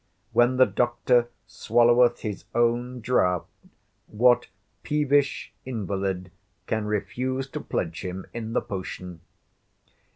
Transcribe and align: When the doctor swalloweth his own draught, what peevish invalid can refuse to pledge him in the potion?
When 0.31 0.57
the 0.57 0.65
doctor 0.65 1.29
swalloweth 1.45 2.21
his 2.21 2.45
own 2.55 3.01
draught, 3.01 3.51
what 4.07 4.47
peevish 4.81 5.53
invalid 5.63 6.31
can 6.65 6.85
refuse 6.85 7.47
to 7.49 7.59
pledge 7.61 8.01
him 8.03 8.25
in 8.33 8.53
the 8.53 8.61
potion? 8.61 9.21